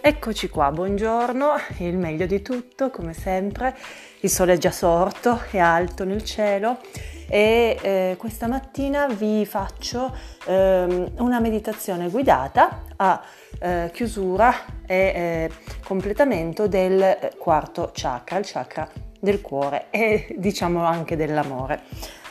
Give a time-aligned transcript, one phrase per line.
[0.00, 3.76] Eccoci qua, buongiorno, il meglio di tutto come sempre,
[4.20, 6.78] il sole è già sorto, è alto nel cielo
[7.28, 10.16] e eh, questa mattina vi faccio
[10.46, 13.20] eh, una meditazione guidata a
[13.58, 14.54] eh, chiusura
[14.86, 15.50] e eh,
[15.82, 18.88] completamento del quarto chakra, il chakra
[19.18, 21.82] del cuore e diciamo anche dell'amore.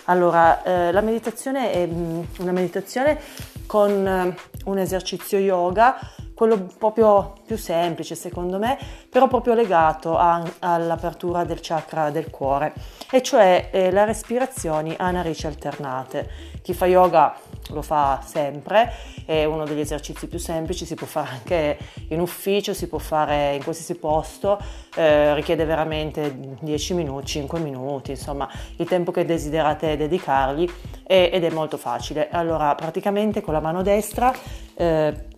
[0.05, 3.19] Allora, eh, la meditazione è mm, una meditazione
[3.65, 5.99] con eh, un esercizio yoga
[6.37, 8.77] quello proprio più semplice secondo me,
[9.09, 12.75] però proprio legato a, all'apertura del chakra del cuore,
[13.09, 16.29] e cioè eh, le respirazioni a narici alternate.
[16.61, 17.35] Chi fa yoga
[17.69, 18.93] lo fa sempre,
[19.25, 21.77] è uno degli esercizi più semplici, si può fare anche
[22.09, 24.59] in ufficio, si può fare in qualsiasi posto,
[24.95, 30.69] eh, richiede veramente 10 minuti, 5 minuti, insomma il tempo che desiderate dedicargli
[31.01, 32.29] è, ed è molto facile.
[32.29, 34.31] Allora praticamente con la mano destra
[34.75, 35.35] eh,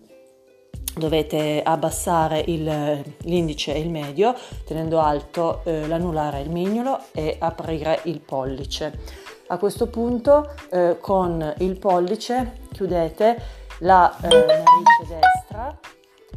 [1.00, 7.36] dovete abbassare il, l'indice e il medio tenendo alto eh, l'anulare e il mignolo e
[7.40, 9.00] aprire il pollice.
[9.48, 13.42] A questo punto eh, con il pollice chiudete
[13.80, 15.78] la eh, narice destra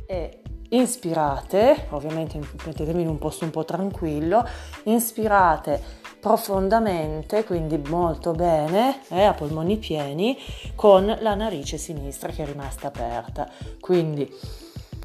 [0.08, 4.44] e inspirate, ovviamente mettetevi in un posto un po' tranquillo,
[4.84, 10.38] inspirate profondamente, quindi molto bene, eh, a polmoni pieni,
[10.74, 13.52] con la narice sinistra che è rimasta aperta.
[13.82, 14.34] Quindi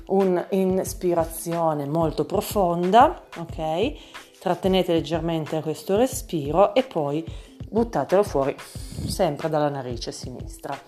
[0.06, 4.38] un'ispirazione molto profonda, ok?
[4.38, 7.26] Trattenete leggermente questo respiro e poi
[7.68, 8.54] buttatelo fuori
[9.08, 10.78] sempre dalla narice sinistra.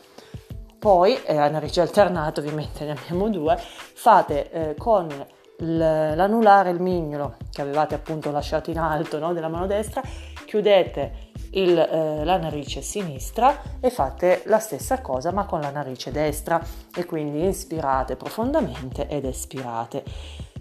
[0.78, 5.08] Poi, eh, a narice alternata, ovviamente ne abbiamo due, fate eh, con
[5.56, 10.02] l'anulare, il mignolo che avevate appunto lasciato in alto no, della mano destra,
[10.46, 16.10] chiudete il, eh, la narice sinistra e fate la stessa cosa ma con la narice
[16.10, 16.62] destra
[16.94, 20.04] e quindi inspirate profondamente ed espirate.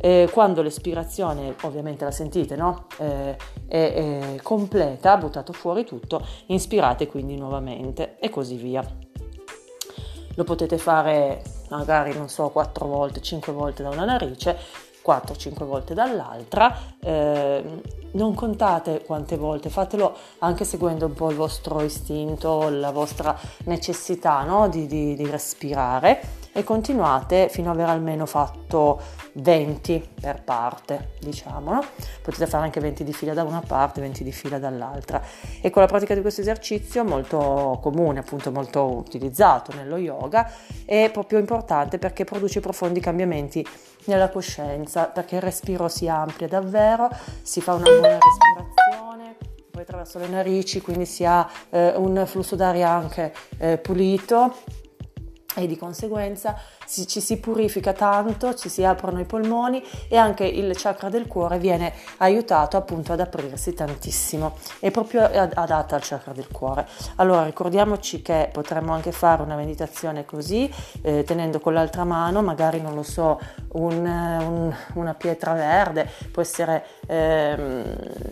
[0.02, 2.88] Eh, quando l'espirazione, ovviamente la sentite, no?
[3.00, 3.35] eh,
[3.68, 8.84] è, è completa, buttato fuori tutto, inspirate quindi nuovamente e così via.
[10.35, 15.94] Lo potete fare magari, non so, 4 volte, 5 volte da una narice 4-5 volte
[15.94, 16.75] dall'altra.
[17.00, 17.64] Eh,
[18.12, 24.44] non contate quante volte, fatelo anche seguendo un po' il vostro istinto, la vostra necessità
[24.44, 24.68] no?
[24.68, 29.02] di, di, di respirare e continuate fino ad aver almeno fatto
[29.34, 31.74] 20 per parte, diciamo.
[31.74, 31.84] No?
[32.22, 35.22] Potete fare anche 20 di fila da una parte, 20 di fila dall'altra.
[35.62, 40.52] E con la pratica di questo esercizio, molto comune, appunto molto utilizzato nello yoga,
[40.86, 43.66] è proprio importante perché produce profondi cambiamenti
[44.06, 47.10] nella coscienza, perché il respiro si amplia davvero,
[47.42, 49.38] si fa una buona respirazione
[49.80, 54.54] attraverso le narici, quindi si ha eh, un flusso d'aria anche eh, pulito
[55.59, 56.56] e di conseguenza
[56.86, 61.28] si, ci si purifica tanto, ci si aprono i polmoni e anche il chakra del
[61.28, 64.56] cuore viene aiutato appunto ad aprirsi tantissimo.
[64.80, 66.88] È proprio adatta al chakra del cuore.
[67.18, 70.72] Allora ricordiamoci che potremmo anche fare una meditazione così,
[71.02, 73.40] eh, tenendo con l'altra mano, magari non lo so,
[73.74, 77.84] un, un, una pietra verde, può essere, ehm,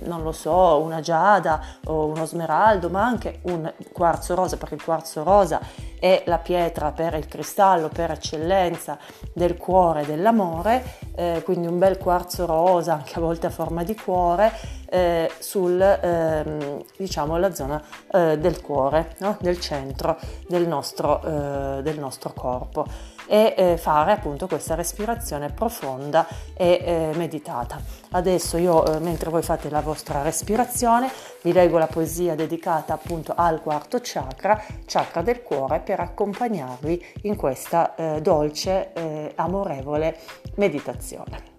[0.05, 4.83] non lo so, una giada o uno smeraldo, ma anche un quarzo rosa, perché il
[4.83, 5.59] quarzo rosa
[5.99, 8.97] è la pietra per il cristallo, per eccellenza
[9.33, 10.83] del cuore dell'amore,
[11.15, 14.51] eh, quindi un bel quarzo rosa, anche a volte a forma di cuore,
[14.89, 17.81] eh, sul, ehm, diciamo, la zona
[18.11, 19.37] eh, del cuore, no?
[19.41, 26.25] del centro del nostro, eh, del nostro corpo e eh, fare appunto questa respirazione profonda
[26.53, 27.79] e eh, meditata.
[28.11, 31.11] Adesso io eh, mentre voi fate la vostra respirazione
[31.41, 37.35] vi leggo la poesia dedicata appunto al quarto chakra, chakra del cuore, per accompagnarvi in
[37.35, 40.17] questa eh, dolce, eh, amorevole
[40.55, 41.55] meditazione.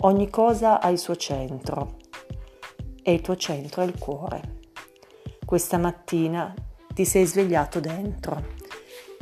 [0.00, 1.96] Ogni cosa ha il suo centro
[3.02, 4.54] e il tuo centro è il cuore.
[5.44, 6.52] Questa mattina
[6.92, 8.55] ti sei svegliato dentro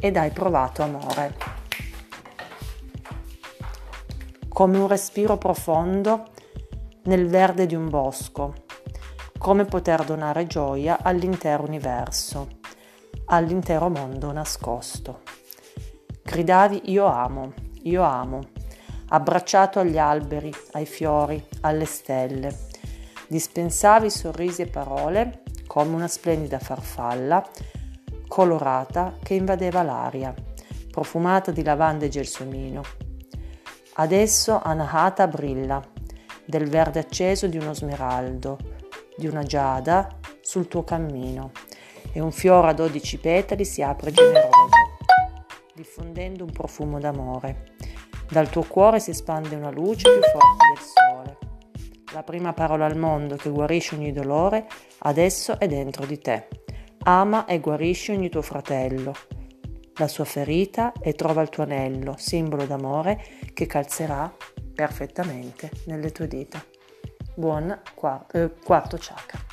[0.05, 1.35] ed hai provato amore.
[4.47, 6.27] Come un respiro profondo
[7.05, 8.53] nel verde di un bosco,
[9.39, 12.59] come poter donare gioia all'intero universo,
[13.29, 15.23] all'intero mondo nascosto.
[16.23, 17.55] Gridavi io amo,
[17.85, 18.41] io amo,
[19.09, 22.55] abbracciato agli alberi, ai fiori, alle stelle.
[23.27, 27.43] Dispensavi sorrisi e parole come una splendida farfalla
[28.35, 30.35] colorata che invadeva l'aria,
[30.91, 32.83] profumata di lavanda e gelsomino.
[33.93, 35.81] Adesso Anahata brilla,
[36.45, 38.59] del verde acceso di uno smeraldo,
[39.17, 41.53] di una giada sul tuo cammino,
[42.13, 44.69] e un fiore a dodici petali si apre generoso,
[45.73, 47.77] diffondendo un profumo d'amore.
[48.29, 51.39] Dal tuo cuore si espande una luce più forte del sole.
[52.13, 54.67] La prima parola al mondo che guarisce ogni dolore
[55.03, 56.49] adesso è dentro di te.
[57.07, 59.13] Ama e guarisci ogni tuo fratello,
[59.97, 63.23] la sua ferita e trova il tuo anello, simbolo d'amore
[63.53, 64.35] che calzerà
[64.75, 66.65] perfettamente nelle tue dita.
[67.35, 69.44] Buon quarto, eh, quarto chakra.